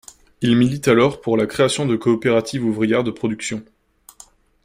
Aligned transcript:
Il 0.41 0.55
milite 0.55 0.87
alors 0.87 1.21
pour 1.21 1.37
la 1.37 1.45
création 1.45 1.85
de 1.85 1.95
coopératives 1.95 2.65
ouvrières 2.65 3.03
de 3.03 3.11
production. 3.11 3.63